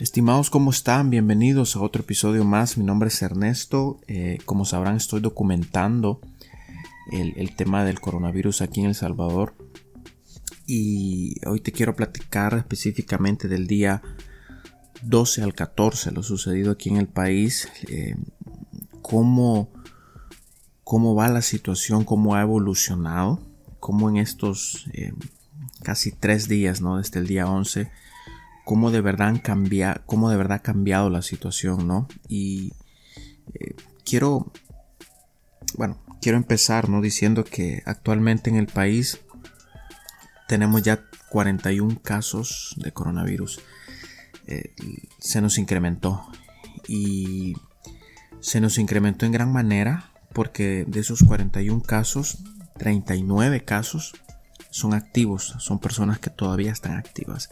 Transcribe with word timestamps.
Estimados, 0.00 0.50
¿cómo 0.50 0.72
están? 0.72 1.08
Bienvenidos 1.08 1.76
a 1.76 1.80
otro 1.80 2.02
episodio 2.02 2.44
más. 2.44 2.76
Mi 2.76 2.84
nombre 2.84 3.10
es 3.10 3.22
Ernesto. 3.22 4.00
Eh, 4.08 4.38
como 4.44 4.64
sabrán, 4.64 4.96
estoy 4.96 5.20
documentando 5.20 6.20
el, 7.12 7.54
tema 7.54 7.84
del 7.84 8.00
coronavirus 8.00 8.60
aquí 8.60 8.80
en 8.80 8.86
El 8.86 8.96
Salvador. 8.96 9.54
Y 10.66 11.36
hoy 11.46 11.60
te 11.60 11.70
quiero 11.70 11.94
platicar 11.94 12.54
específicamente 12.54 13.46
del 13.46 13.68
día 13.68 14.02
12 15.02 15.44
al 15.44 15.54
14, 15.54 16.10
lo 16.10 16.24
sucedido 16.24 16.72
aquí 16.72 16.88
en 16.88 16.96
el 16.96 17.06
país. 17.06 17.68
Eh, 17.88 18.16
cómo, 19.00 19.70
cómo 20.82 21.14
va 21.14 21.28
la 21.28 21.42
situación, 21.42 22.04
cómo 22.04 22.34
ha 22.34 22.42
evolucionado, 22.42 23.40
cómo 23.78 24.10
en 24.10 24.16
estos 24.16 24.88
eh, 24.92 25.12
casi 25.84 26.10
tres 26.10 26.48
días, 26.48 26.80
¿no? 26.80 26.98
Desde 26.98 27.20
el 27.20 27.28
día 27.28 27.46
11 27.46 27.92
cómo 28.64 28.90
de 28.90 29.00
verdad 29.00 29.28
han 29.28 29.38
cambiado, 29.38 30.02
cómo 30.06 30.30
de 30.30 30.36
verdad 30.36 30.58
ha 30.58 30.62
cambiado 30.62 31.10
la 31.10 31.22
situación, 31.22 31.86
¿no? 31.86 32.08
Y 32.28 32.72
eh, 33.54 33.74
quiero, 34.04 34.52
bueno, 35.76 35.98
quiero 36.20 36.38
empezar, 36.38 36.88
¿no? 36.88 37.00
Diciendo 37.00 37.44
que 37.44 37.82
actualmente 37.86 38.50
en 38.50 38.56
el 38.56 38.66
país 38.66 39.20
tenemos 40.48 40.82
ya 40.82 41.04
41 41.28 42.00
casos 42.02 42.74
de 42.78 42.92
coronavirus. 42.92 43.60
Eh, 44.46 44.74
se 45.18 45.40
nos 45.40 45.58
incrementó 45.58 46.26
y 46.86 47.54
se 48.40 48.60
nos 48.60 48.78
incrementó 48.78 49.26
en 49.26 49.32
gran 49.32 49.50
manera 49.50 50.12
porque 50.32 50.84
de 50.86 51.00
esos 51.00 51.22
41 51.22 51.80
casos, 51.82 52.38
39 52.76 53.64
casos 53.64 54.14
son 54.70 54.92
activos, 54.92 55.54
son 55.58 55.78
personas 55.78 56.18
que 56.18 56.30
todavía 56.30 56.72
están 56.72 56.96
activas. 56.96 57.50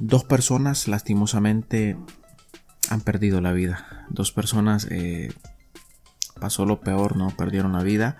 Dos 0.00 0.24
personas 0.24 0.88
lastimosamente 0.88 1.98
han 2.88 3.02
perdido 3.02 3.42
la 3.42 3.52
vida. 3.52 4.06
Dos 4.08 4.32
personas 4.32 4.86
eh, 4.90 5.30
pasó 6.40 6.64
lo 6.64 6.80
peor, 6.80 7.16
¿no? 7.16 7.28
Perdieron 7.36 7.74
la 7.74 7.82
vida. 7.82 8.16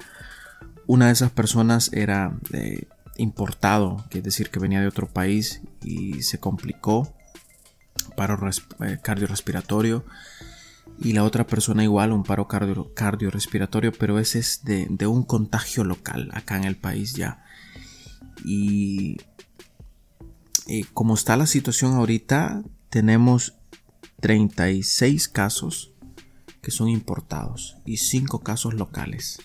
Una 0.87 1.07
de 1.07 1.13
esas 1.13 1.31
personas 1.31 1.91
era 1.95 2.37
eh, 2.53 2.87
importado, 3.17 4.05
que 4.11 4.19
es 4.19 4.25
decir, 4.25 4.51
que 4.51 4.61
venía 4.61 4.83
de 4.83 4.89
otro 4.89 5.09
país 5.09 5.63
y 5.83 6.23
se 6.23 6.39
complicó, 6.39 7.15
paro 8.15 8.39
eh, 8.85 8.99
cardiorrespiratorio. 9.03 10.05
Y 11.03 11.15
la 11.15 11.25
otra 11.25 11.47
persona 11.47 11.83
igual, 11.83 12.13
un 12.13 12.25
paro 12.25 12.47
cardio 12.47 12.93
cardiorrespiratorio, 12.93 13.93
pero 13.93 14.19
ese 14.19 14.39
es 14.39 14.65
de, 14.65 14.87
de 14.91 15.07
un 15.07 15.23
contagio 15.23 15.83
local 15.85 16.31
acá 16.35 16.59
en 16.59 16.65
el 16.65 16.77
país 16.77 17.15
ya. 17.15 17.43
Y 18.45 19.17
como 20.93 21.15
está 21.15 21.37
la 21.37 21.47
situación 21.47 21.95
ahorita, 21.95 22.63
tenemos 22.91 23.55
36 24.21 25.29
casos 25.29 25.93
que 26.63 26.71
son 26.71 26.89
importados 26.89 27.77
y 27.85 27.97
5 27.97 28.41
casos 28.41 28.75
locales. 28.75 29.41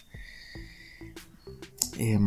Eh, 1.98 2.20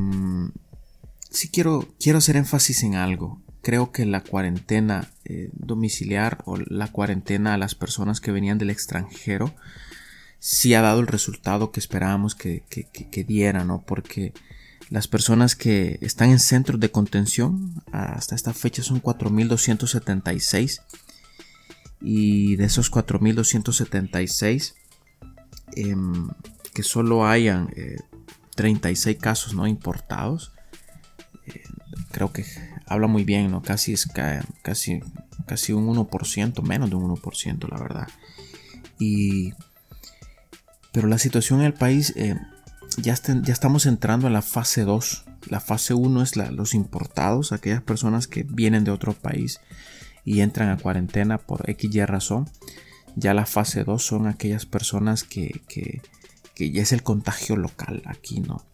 sí 1.30 1.48
quiero, 1.48 1.88
quiero 2.00 2.18
hacer 2.18 2.36
énfasis 2.36 2.82
en 2.82 2.94
algo. 2.94 3.42
Creo 3.62 3.92
que 3.92 4.06
la 4.06 4.22
cuarentena 4.22 5.10
eh, 5.24 5.50
domiciliar 5.52 6.42
o 6.46 6.56
la 6.56 6.88
cuarentena 6.88 7.54
a 7.54 7.58
las 7.58 7.74
personas 7.74 8.20
que 8.20 8.32
venían 8.32 8.58
del 8.58 8.70
extranjero 8.70 9.54
sí 10.38 10.74
ha 10.74 10.80
dado 10.80 11.00
el 11.00 11.06
resultado 11.06 11.70
que 11.70 11.80
esperábamos 11.80 12.34
que, 12.34 12.62
que, 12.70 12.84
que 12.84 13.24
diera, 13.24 13.64
¿no? 13.64 13.82
Porque 13.82 14.32
las 14.90 15.08
personas 15.08 15.54
que 15.54 15.98
están 16.00 16.30
en 16.30 16.38
centros 16.38 16.80
de 16.80 16.90
contención 16.90 17.82
hasta 17.92 18.34
esta 18.34 18.54
fecha 18.54 18.82
son 18.82 19.02
4.276 19.02 20.80
y 22.00 22.56
de 22.56 22.64
esos 22.64 22.90
4.276 22.90 24.74
em, 25.76 26.28
que 26.72 26.82
solo 26.82 27.26
hayan 27.26 27.70
36 28.54 29.16
eh, 29.16 29.18
casos 29.18 29.54
no 29.54 29.66
importados 29.66 30.52
eh, 31.46 31.62
creo 32.10 32.32
que 32.32 32.44
habla 32.86 33.08
muy 33.08 33.24
bien 33.24 33.50
no 33.50 33.62
casi 33.62 33.92
es 33.92 34.06
casi 34.62 35.00
casi 35.48 35.72
un 35.72 35.88
1% 35.88 36.62
menos 36.62 36.90
de 36.90 36.96
un 36.96 37.16
1% 37.16 37.68
la 37.68 37.80
verdad. 37.80 38.08
Y 39.00 39.54
pero 40.92 41.08
la 41.08 41.18
situación 41.18 41.60
en 41.60 41.66
el 41.66 41.74
país 41.74 42.14
ya, 43.00 43.14
estamos 43.46 43.86
entrando 43.86 44.26
en 44.26 44.32
la 44.32 44.42
fase 44.42 44.82
2. 44.82 45.24
La 45.48 45.60
fase 45.60 45.94
1 45.94 46.22
es 46.22 46.36
los 46.36 46.74
importados, 46.74 47.52
aquellas 47.52 47.82
personas 47.82 48.26
que 48.26 48.42
vienen 48.42 48.84
de 48.84 48.90
otro 48.90 49.12
país 49.14 49.60
y 50.24 50.40
entran 50.40 50.68
a 50.70 50.76
cuarentena 50.76 51.38
por 51.38 51.64
XY 51.66 52.06
razón. 52.06 52.50
Ya 53.16 53.34
la 53.34 53.46
fase 53.46 53.84
2 53.84 54.02
son 54.02 54.26
aquellas 54.26 54.66
personas 54.66 55.24
que, 55.24 55.62
ya 56.56 56.82
es 56.82 56.92
el 56.92 57.02
contagio 57.02 57.56
local 57.56 58.02
aquí, 58.06 58.40
¿no? 58.40 58.64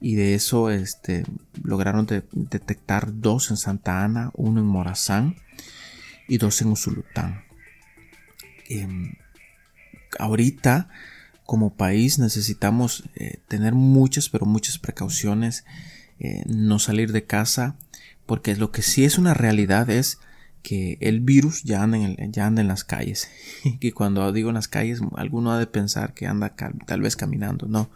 Y 0.00 0.16
de 0.16 0.34
eso 0.34 0.70
este, 0.70 1.24
lograron 1.62 2.06
detectar 2.32 3.20
dos 3.20 3.50
en 3.50 3.56
Santa 3.56 4.04
Ana, 4.04 4.30
uno 4.34 4.60
en 4.60 4.66
Morazán 4.66 5.36
y 6.28 6.36
dos 6.36 6.60
en 6.60 6.68
Usulután. 6.68 7.44
Em, 8.68 9.14
ahorita 10.18 10.88
como 11.44 11.74
país 11.74 12.18
necesitamos 12.18 13.04
eh, 13.14 13.38
tener 13.48 13.74
muchas, 13.74 14.28
pero 14.28 14.46
muchas 14.46 14.78
precauciones, 14.78 15.64
eh, 16.18 16.42
no 16.46 16.78
salir 16.78 17.12
de 17.12 17.24
casa, 17.24 17.76
porque 18.26 18.56
lo 18.56 18.70
que 18.70 18.82
sí 18.82 19.04
es 19.04 19.18
una 19.18 19.34
realidad 19.34 19.90
es 19.90 20.18
que 20.62 20.96
el 21.00 21.20
virus 21.20 21.62
ya 21.62 21.82
anda 21.82 21.98
en, 21.98 22.32
ya 22.32 22.46
anda 22.46 22.62
en 22.62 22.68
las 22.68 22.84
calles. 22.84 23.28
y 23.80 23.92
cuando 23.92 24.32
digo 24.32 24.48
en 24.48 24.54
las 24.54 24.68
calles, 24.68 25.00
alguno 25.16 25.52
ha 25.52 25.58
de 25.58 25.66
pensar 25.66 26.14
que 26.14 26.26
anda 26.26 26.54
tal 26.86 27.02
vez 27.02 27.16
caminando. 27.16 27.66
No, 27.66 27.90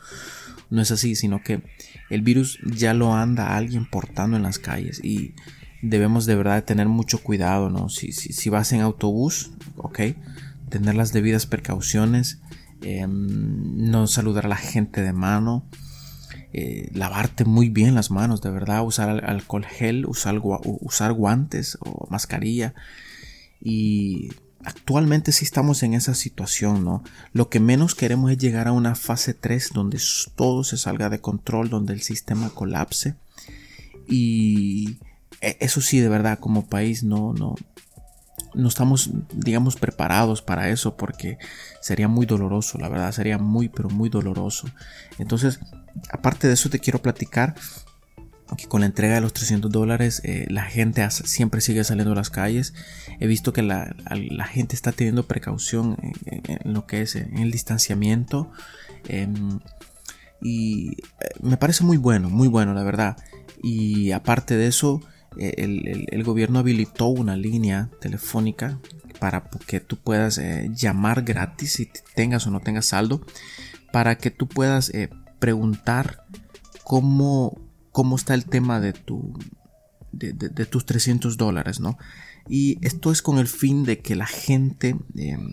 no 0.68 0.82
es 0.82 0.90
así, 0.90 1.16
sino 1.16 1.42
que 1.42 1.62
el 2.10 2.20
virus 2.20 2.58
ya 2.64 2.92
lo 2.92 3.14
anda 3.14 3.56
alguien 3.56 3.86
portando 3.86 4.36
en 4.36 4.42
las 4.42 4.58
calles 4.58 5.02
y 5.02 5.34
debemos 5.80 6.26
de 6.26 6.36
verdad 6.36 6.64
tener 6.64 6.88
mucho 6.88 7.22
cuidado, 7.22 7.70
¿no? 7.70 7.88
Si, 7.88 8.12
si, 8.12 8.34
si 8.34 8.50
vas 8.50 8.72
en 8.72 8.82
autobús, 8.82 9.52
ok, 9.76 10.00
tener 10.68 10.94
las 10.94 11.14
debidas 11.14 11.46
precauciones 11.46 12.40
Em, 12.82 13.90
no 13.90 14.06
saludar 14.06 14.46
a 14.46 14.48
la 14.48 14.56
gente 14.56 15.02
de 15.02 15.12
mano, 15.12 15.66
eh, 16.52 16.90
lavarte 16.94 17.44
muy 17.44 17.68
bien 17.68 17.94
las 17.94 18.10
manos, 18.10 18.40
de 18.40 18.50
verdad, 18.50 18.84
usar 18.84 19.24
alcohol 19.24 19.64
gel, 19.66 20.06
usar, 20.06 20.38
guantes 21.12 21.76
o 21.80 22.06
mascarilla. 22.10 22.74
Y 23.60 24.30
actualmente 24.64 25.32
sí 25.32 25.44
estamos 25.44 25.82
en 25.82 25.94
esa 25.94 26.14
situación, 26.14 26.84
¿no? 26.84 27.02
Lo 27.32 27.48
que 27.48 27.60
menos 27.60 27.94
queremos 27.94 28.30
es 28.30 28.38
llegar 28.38 28.68
a 28.68 28.72
una 28.72 28.94
fase 28.94 29.34
3 29.34 29.70
donde 29.74 30.00
todo 30.36 30.64
se 30.64 30.78
salga 30.78 31.10
de 31.10 31.20
control, 31.20 31.70
donde 31.70 31.92
el 31.92 32.02
sistema 32.02 32.50
colapse. 32.50 33.16
Y 34.08 34.98
e, 35.40 35.56
eso 35.60 35.80
sí, 35.80 35.98
de 36.00 36.08
verdad, 36.08 36.38
como 36.38 36.66
país 36.66 37.02
no, 37.02 37.34
no, 37.34 37.56
no 38.58 38.68
estamos, 38.68 39.10
digamos, 39.32 39.76
preparados 39.76 40.42
para 40.42 40.68
eso 40.68 40.96
porque 40.96 41.38
sería 41.80 42.08
muy 42.08 42.26
doloroso, 42.26 42.76
la 42.78 42.88
verdad, 42.88 43.12
sería 43.12 43.38
muy, 43.38 43.68
pero 43.68 43.88
muy 43.88 44.08
doloroso. 44.08 44.68
Entonces, 45.18 45.60
aparte 46.10 46.48
de 46.48 46.54
eso, 46.54 46.68
te 46.68 46.80
quiero 46.80 47.00
platicar 47.00 47.54
que 48.56 48.66
con 48.66 48.80
la 48.80 48.86
entrega 48.86 49.14
de 49.14 49.20
los 49.20 49.32
300 49.32 49.70
dólares 49.70 50.22
eh, 50.24 50.46
la 50.48 50.64
gente 50.64 51.08
siempre 51.10 51.60
sigue 51.60 51.84
saliendo 51.84 52.12
a 52.12 52.16
las 52.16 52.30
calles. 52.30 52.74
He 53.20 53.26
visto 53.28 53.52
que 53.52 53.62
la, 53.62 53.94
gente 54.50 54.74
está 54.74 54.90
teniendo 54.90 55.26
precaución 55.26 55.96
en, 56.26 56.72
lo 56.72 56.86
que 56.86 57.02
es 57.02 57.14
en 57.14 57.38
el 57.38 57.52
distanciamiento. 57.52 58.50
Em, 59.06 59.60
y 60.40 60.92
eh, 61.20 61.30
me 61.42 61.56
parece 61.56 61.84
muy 61.84 61.96
bueno, 61.96 62.28
muy 62.28 62.48
bueno, 62.48 62.74
la 62.74 62.82
verdad. 62.82 63.16
Y 63.62 64.10
aparte 64.10 64.56
de 64.56 64.66
eso, 64.66 65.00
el, 65.38 66.22
gobierno 66.24 66.58
habilitó 66.58 67.06
una 67.06 67.36
línea 67.36 67.90
telefónica 68.00 68.78
para 69.18 69.48
que 69.66 69.80
tú 69.80 69.96
puedas 69.96 70.38
eh, 70.38 70.70
llamar 70.74 71.22
gratis 71.22 71.72
si 71.74 71.90
tengas 72.14 72.46
o 72.46 72.50
no 72.50 72.60
tengas 72.60 72.86
saldo 72.86 73.24
para 73.92 74.18
que 74.18 74.30
tú 74.30 74.48
puedas 74.48 74.90
eh, 74.90 75.10
preguntar 75.38 76.24
cómo, 76.84 77.58
cómo 77.92 78.16
está 78.16 78.34
el 78.34 78.44
tema 78.44 78.80
de, 78.80 78.92
tu, 78.92 79.38
de, 80.12 80.66
tus 80.66 80.86
300 80.86 81.36
dólares, 81.36 81.80
¿no? 81.80 81.98
Y 82.48 82.78
esto 82.86 83.12
es 83.12 83.22
con 83.22 83.38
el 83.38 83.46
fin 83.46 83.84
de 83.84 84.00
que 84.00 84.16
la 84.16 84.26
gente 84.26 84.96
em, 85.16 85.50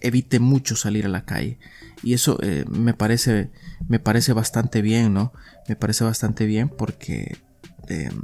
evite 0.00 0.40
mucho 0.40 0.76
salir 0.76 1.04
a 1.04 1.10
la 1.10 1.24
calle. 1.24 1.58
Y 2.02 2.14
eso 2.14 2.38
eh, 2.42 2.64
me, 2.70 2.94
parece, 2.94 3.50
me 3.86 3.98
parece 3.98 4.32
bastante 4.32 4.80
bien, 4.80 5.12
¿no? 5.12 5.32
Me 5.68 5.76
parece 5.76 6.04
bastante 6.04 6.46
bien 6.46 6.68
porque 6.70 7.36
em, 7.88 8.22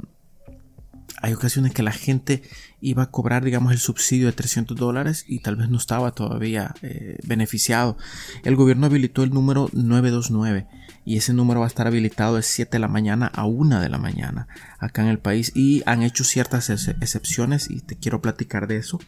hay 1.21 1.33
ocasiones 1.33 1.73
que 1.73 1.83
la 1.83 1.91
gente 1.91 2.43
iba 2.81 3.03
a 3.03 3.11
cobrar, 3.11 3.43
digamos, 3.43 3.71
el 3.71 3.79
subsidio 3.79 4.27
de 4.27 4.33
300 4.33 4.77
dólares 4.77 5.25
y 5.27 5.39
tal 5.39 5.55
vez 5.55 5.69
no 5.69 5.77
estaba 5.77 6.11
todavía 6.11 6.75
eh, 6.81 7.17
beneficiado. 7.25 7.97
El 8.43 8.55
gobierno 8.55 8.85
habilitó 8.87 9.23
el 9.23 9.31
número 9.31 9.69
929 9.73 10.67
y 11.05 11.17
ese 11.17 11.33
número 11.33 11.61
va 11.61 11.67
a 11.67 11.69
estar 11.69 11.87
habilitado 11.87 12.35
de 12.35 12.43
7 12.43 12.71
de 12.71 12.79
la 12.79 12.87
mañana 12.87 13.27
a 13.33 13.45
1 13.45 13.79
de 13.79 13.89
la 13.89 13.97
mañana 13.97 14.47
acá 14.79 15.03
en 15.03 15.07
el 15.07 15.19
país 15.19 15.51
y 15.55 15.83
han 15.85 16.03
hecho 16.03 16.23
ciertas 16.23 16.69
excepciones 16.69 17.69
y 17.69 17.81
te 17.81 17.95
quiero 17.95 18.21
platicar 18.21 18.67
de 18.67 18.77
eso. 18.77 18.99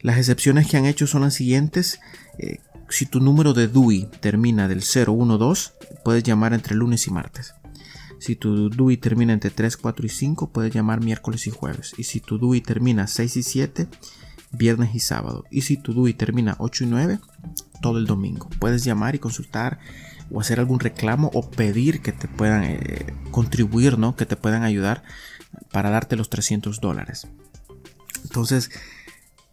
Las 0.00 0.18
excepciones 0.18 0.68
que 0.68 0.76
han 0.76 0.86
hecho 0.86 1.06
son 1.06 1.22
las 1.22 1.34
siguientes. 1.34 2.00
Eh, 2.38 2.58
si 2.88 3.06
tu 3.06 3.20
número 3.20 3.52
de 3.52 3.68
DUI 3.68 4.08
termina 4.20 4.68
del 4.68 4.80
012, 4.80 5.72
puedes 6.04 6.22
llamar 6.22 6.54
entre 6.54 6.74
lunes 6.74 7.06
y 7.06 7.10
martes. 7.10 7.54
Si 8.18 8.36
tu 8.36 8.68
DUI 8.68 8.96
termina 8.96 9.32
entre 9.32 9.50
3, 9.50 9.76
4 9.76 10.06
y 10.06 10.08
5, 10.08 10.50
puedes 10.50 10.72
llamar 10.74 11.02
miércoles 11.02 11.46
y 11.46 11.50
jueves. 11.50 11.94
Y 11.98 12.04
si 12.04 12.20
tu 12.20 12.38
DUI 12.38 12.60
termina 12.60 13.06
6 13.06 13.36
y 13.36 13.42
7, 13.42 13.88
viernes 14.52 14.94
y 14.94 15.00
sábado. 15.00 15.44
Y 15.50 15.62
si 15.62 15.76
tu 15.76 15.92
DUI 15.92 16.14
termina 16.14 16.56
8 16.58 16.84
y 16.84 16.86
9, 16.88 17.18
todo 17.80 17.98
el 17.98 18.06
domingo. 18.06 18.48
Puedes 18.58 18.84
llamar 18.84 19.14
y 19.14 19.18
consultar 19.18 19.78
o 20.30 20.40
hacer 20.40 20.58
algún 20.58 20.80
reclamo 20.80 21.30
o 21.34 21.50
pedir 21.50 22.02
que 22.02 22.12
te 22.12 22.28
puedan 22.28 22.64
eh, 22.64 23.14
contribuir, 23.30 23.98
¿no? 23.98 24.16
Que 24.16 24.26
te 24.26 24.36
puedan 24.36 24.62
ayudar 24.62 25.02
para 25.72 25.90
darte 25.90 26.16
los 26.16 26.28
300 26.28 26.80
dólares. 26.80 27.28
Entonces, 28.24 28.70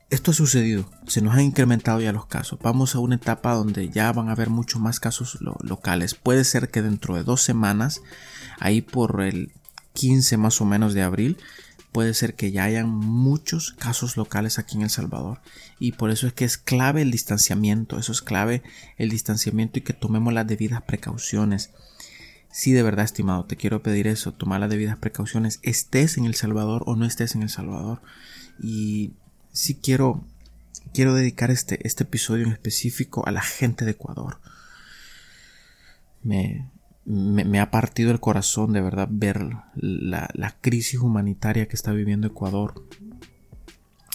esto 0.09 0.31
ha 0.31 0.33
sucedido, 0.33 0.89
se 1.07 1.21
nos 1.21 1.33
han 1.33 1.41
incrementado 1.41 1.99
ya 1.99 2.11
los 2.11 2.27
casos. 2.27 2.59
Vamos 2.61 2.95
a 2.95 2.99
una 2.99 3.15
etapa 3.15 3.53
donde 3.53 3.89
ya 3.89 4.11
van 4.11 4.29
a 4.29 4.33
haber 4.33 4.49
muchos 4.49 4.81
más 4.81 4.99
casos 4.99 5.39
locales. 5.61 6.13
Puede 6.15 6.43
ser 6.43 6.69
que 6.69 6.81
dentro 6.81 7.15
de 7.15 7.23
dos 7.23 7.41
semanas, 7.41 8.01
ahí 8.59 8.81
por 8.81 9.21
el 9.21 9.51
15 9.93 10.37
más 10.37 10.61
o 10.61 10.65
menos 10.65 10.93
de 10.93 11.01
abril, 11.01 11.37
puede 11.91 12.13
ser 12.13 12.35
que 12.35 12.51
ya 12.51 12.65
hayan 12.65 12.89
muchos 12.89 13.71
casos 13.71 14.17
locales 14.17 14.59
aquí 14.59 14.75
en 14.75 14.83
El 14.83 14.89
Salvador. 14.89 15.39
Y 15.79 15.93
por 15.93 16.11
eso 16.11 16.27
es 16.27 16.33
que 16.33 16.45
es 16.45 16.57
clave 16.57 17.01
el 17.01 17.09
distanciamiento, 17.09 17.97
eso 17.97 18.11
es 18.11 18.21
clave 18.21 18.61
el 18.97 19.09
distanciamiento 19.09 19.79
y 19.79 19.81
que 19.81 19.93
tomemos 19.93 20.33
las 20.33 20.45
debidas 20.45 20.83
precauciones. 20.83 21.71
Si 22.51 22.73
de 22.73 22.83
verdad, 22.83 23.05
estimado, 23.05 23.45
te 23.45 23.55
quiero 23.55 23.81
pedir 23.81 24.07
eso, 24.07 24.33
tomar 24.33 24.59
las 24.59 24.69
debidas 24.69 24.97
precauciones, 24.97 25.59
estés 25.63 26.17
en 26.17 26.25
El 26.25 26.35
Salvador 26.35 26.83
o 26.85 26.95
no 26.95 27.05
estés 27.05 27.33
en 27.33 27.41
El 27.41 27.49
Salvador. 27.49 28.01
Y 28.61 29.13
si 29.55 29.75
quiero, 29.75 30.27
quiero 30.93 31.15
dedicar 31.15 31.49
este, 31.49 31.79
este 31.87 32.03
episodio 32.03 32.45
en 32.45 32.51
específico 32.51 33.25
a 33.25 33.31
la 33.31 33.41
gente 33.41 33.85
de 33.85 33.91
Ecuador. 33.91 34.41
Me, 36.23 36.69
me, 37.05 37.59
ha 37.61 37.71
partido 37.71 38.11
el 38.11 38.19
corazón 38.19 38.73
de 38.73 38.81
verdad 38.81 39.07
ver 39.09 39.47
la, 39.75 40.55
crisis 40.59 40.99
humanitaria 40.99 41.67
que 41.67 41.75
está 41.77 41.93
viviendo 41.93 42.27
Ecuador. 42.27 42.85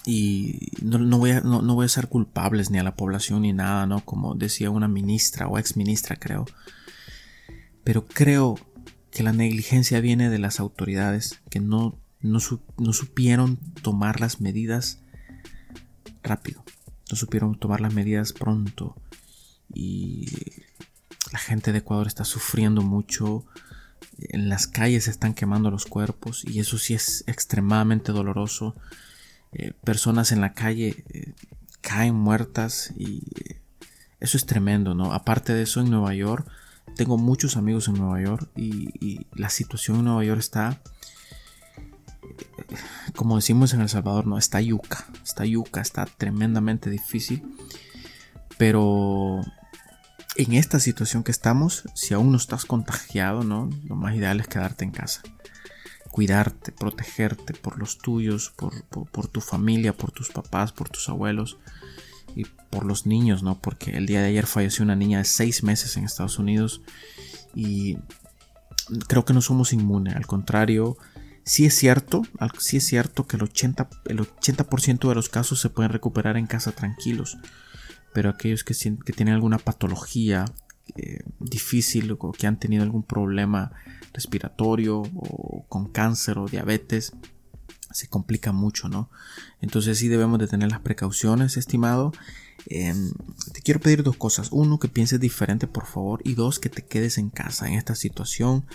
Y 0.05 0.73
no, 0.83 1.19
voy 1.19 1.31
a, 1.31 1.41
no, 1.41 1.75
voy 1.75 1.87
a 1.87 1.89
ser 1.89 2.09
culpables 2.09 2.71
ni 2.71 2.79
a 2.79 2.83
la 2.83 2.95
población 2.95 3.43
ni 3.43 3.55
nada, 3.55 3.87
¿no? 3.87 4.05
Como 4.05 4.35
decía 4.35 4.71
una 4.71 4.89
ministra 4.89 5.49
o 5.49 5.59
ex 5.59 5.75
ministra, 5.75 6.17
creo. 6.17 6.45
Pero 7.83 8.07
creo 8.07 8.59
que 9.11 9.23
la 9.23 9.33
negligencia 9.33 10.01
viene 10.01 10.29
de 10.29 10.39
las 10.39 10.61
autoridades 10.61 11.41
que 11.49 11.61
no, 11.61 11.99
no, 12.21 12.41
no 12.77 12.93
supieron 12.93 13.57
tomar 13.83 14.21
las 14.21 14.43
medidas 14.43 15.01
rápido. 16.31 16.65
No 17.11 17.17
supieron 17.17 17.59
tomar 17.59 17.81
las 17.81 17.93
medidas 17.93 18.33
pronto. 18.33 18.97
Y 19.75 20.29
la 21.33 21.39
gente 21.39 21.73
de 21.73 21.79
Ecuador 21.79 22.07
está 22.07 22.25
sufriendo 22.25 22.83
mucho. 22.83 23.45
En 24.19 24.49
las 24.49 24.67
calles 24.67 25.05
se 25.05 25.11
están 25.11 25.35
quemando 25.35 25.71
los 25.71 25.87
cuerpos 25.87 26.45
y 26.45 26.61
eso 26.61 26.79
sí 26.79 26.95
es 26.95 27.25
extremadamente 27.27 28.13
doloroso. 28.13 28.77
Eh, 29.53 29.73
personas 29.83 30.31
en 30.31 30.41
la 30.41 30.53
calle 30.53 31.05
eh, 31.09 31.33
caen 31.81 32.15
muertas 32.15 32.93
y 32.97 33.23
eh, 33.41 33.61
eso 34.21 34.37
es 34.37 34.47
tremendo, 34.47 34.95
¿no? 34.95 35.13
Aparte 35.13 35.53
de 35.53 35.63
eso, 35.63 35.81
en 35.81 35.91
Nueva 35.91 36.15
York, 36.15 36.47
tengo 36.95 37.19
muchos 37.19 37.57
amigos 37.57 37.89
en 37.89 37.95
Nueva 37.95 38.21
York 38.23 38.49
y, 38.55 38.91
y 39.05 39.27
la 39.33 39.49
situación 39.49 39.99
en 39.99 40.05
Nueva 40.05 40.25
York 40.25 40.41
está, 40.41 40.81
como 43.17 43.37
decimos 43.37 43.73
en 43.75 43.81
El 43.81 43.89
Salvador, 43.89 44.27
no, 44.27 44.39
está 44.39 44.61
yuca, 44.61 45.07
está 45.25 45.45
yuca, 45.45 45.81
está 45.81 46.07
tremendamente 46.07 46.91
difícil. 46.91 47.43
Pero 48.59 49.41
en 50.37 50.53
esta 50.53 50.81
situación 50.81 51.23
que 51.23 51.31
estamos, 51.31 51.85
si 51.95 52.15
aún 52.15 52.31
no 52.31 52.37
estás 52.37 52.65
contagiado, 52.65 53.43
¿no? 53.43 53.69
Lo 53.85 53.97
más 53.97 54.15
ideal 54.15 54.41
es 54.41 54.49
quedarte 54.49 54.85
en 54.85 54.91
casa. 54.91 55.23
Cuidarte, 56.11 56.73
protegerte 56.73 57.55
por 57.55 57.79
los 57.79 57.99
tuyos, 57.99 58.51
por, 58.51 59.29
tu 59.29 59.41
familia, 59.41 59.97
por 59.97 60.11
tus 60.13 60.31
papás, 60.31 60.73
por 60.73 60.89
tus 60.89 61.09
abuelos 61.09 61.59
y 62.35 62.45
por 62.45 62.85
los 62.85 63.07
niños, 63.07 63.43
¿no? 63.43 63.61
Porque 63.61 63.93
el 63.93 64.07
día 64.07 64.21
de 64.21 64.29
ayer 64.29 64.47
falleció 64.47 64.85
una 64.85 64.97
niña 64.97 65.19
de 65.19 65.25
6 65.25 65.63
meses 65.63 65.97
en 65.97 66.05
Estados 66.05 66.39
Unidos 66.39 66.83
y 67.55 67.99
creo 69.09 69.25
que 69.25 69.35
no 69.35 69.41
somos 69.41 69.73
inmunes, 69.73 70.17
al 70.17 70.27
contrario, 70.27 70.97
sí 71.45 71.67
es 71.67 71.75
cierto, 71.75 72.23
sí 72.59 72.79
es 72.79 72.87
cierto 72.87 73.27
que 73.27 73.37
el 73.37 73.43
80%, 73.43 73.89
el 74.07 74.21
80 74.21 74.65
de 75.09 75.15
los 75.15 75.29
casos 75.29 75.61
se 75.61 75.71
pueden 75.71 75.93
recuperar 75.93 76.37
en 76.37 76.47
casa 76.47 76.73
tranquilos 76.73 77.39
pero 78.13 78.31
aquellos 78.31 78.65
que, 78.65 78.75
tienen 78.75 79.35
alguna 79.35 79.59
patología 79.59 80.45
eh, 80.97 81.21
difícil 81.39 82.17
o 82.19 82.33
que 82.33 82.47
han 82.47 82.59
tenido 82.59 82.83
algún 82.83 83.03
problema 83.03 83.73
respiratorio 84.13 85.03
o 85.15 85.65
con 85.69 85.91
cáncer 85.93 86.39
o 86.39 86.49
diabetes, 86.49 87.13
se 87.93 88.09
complica 88.09 88.53
mucho, 88.53 88.89
¿no? 88.89 89.11
Entonces 89.61 89.99
sí 89.99 90.09
debemos 90.09 90.39
de 90.39 90.47
tener 90.47 90.71
las 90.71 90.81
precauciones, 90.81 91.57
estimado. 91.57 92.13
Em, 92.67 93.13
te 93.53 93.63
quiero 93.63 93.81
pedir 93.81 94.03
dos 94.03 94.17
cosas. 94.17 94.49
Uno, 94.53 94.79
que 94.79 94.89
pienses 94.89 95.21
diferente, 95.21 95.67
por 95.67 95.87
favor. 95.87 96.21
Y 96.25 96.35
dos, 96.35 96.59
que 96.59 96.69
te 96.69 96.83
quedes 96.83 97.19
en 97.19 97.31
casa 97.31 97.69
en 97.69 97.75
esta 97.75 97.95
situación. 97.95 98.67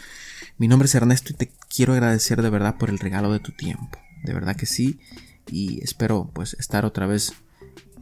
Mi 0.57 0.67
nombre 0.67 0.87
es 0.87 0.95
Ernesto 0.95 1.33
y 1.33 1.35
te 1.35 1.51
quiero 1.69 1.93
agradecer 1.93 2.41
de 2.41 2.49
verdad 2.49 2.77
por 2.77 2.89
el 2.89 2.99
regalo 2.99 3.31
de 3.31 3.39
tu 3.39 3.51
tiempo. 3.51 3.97
De 4.23 4.33
verdad 4.33 4.55
que 4.55 4.65
sí. 4.65 4.99
Y 5.47 5.83
espero 5.83 6.29
pues 6.33 6.55
estar 6.59 6.85
otra 6.85 7.05
vez 7.05 7.33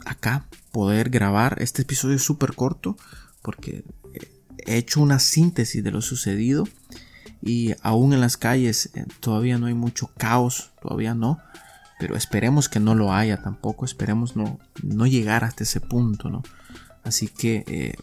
acá 0.06 0.46
poder 0.72 1.10
grabar 1.10 1.58
este 1.60 1.82
episodio 1.82 2.18
súper 2.18 2.54
corto 2.54 2.96
porque 3.42 3.84
he 4.66 4.76
hecho 4.76 5.00
una 5.00 5.18
síntesis 5.18 5.84
de 5.84 5.90
lo 5.90 6.02
sucedido 6.02 6.66
y 7.44 7.74
aún 7.82 8.14
en 8.14 8.22
las 8.22 8.38
calles 8.38 8.90
eh, 8.94 9.04
todavía 9.20 9.58
no 9.58 9.66
hay 9.66 9.74
mucho 9.74 10.10
caos, 10.16 10.70
todavía 10.80 11.14
no, 11.14 11.38
pero 11.98 12.16
esperemos 12.16 12.70
que 12.70 12.80
no 12.80 12.94
lo 12.94 13.12
haya 13.12 13.42
tampoco, 13.42 13.84
esperemos 13.84 14.34
no, 14.34 14.58
no 14.82 15.06
llegar 15.06 15.44
hasta 15.44 15.64
ese 15.64 15.80
punto, 15.80 16.30
¿no? 16.30 16.42
Así 17.02 17.28
que 17.28 17.64
eh, 17.66 17.96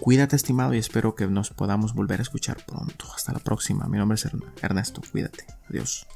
cuídate 0.00 0.36
estimado 0.36 0.72
y 0.72 0.78
espero 0.78 1.16
que 1.16 1.26
nos 1.26 1.50
podamos 1.50 1.94
volver 1.94 2.20
a 2.20 2.22
escuchar 2.22 2.64
pronto. 2.64 3.06
Hasta 3.12 3.32
la 3.32 3.40
próxima, 3.40 3.88
mi 3.88 3.98
nombre 3.98 4.14
es 4.14 4.28
Ernesto, 4.62 5.02
cuídate, 5.10 5.44
adiós. 5.68 6.06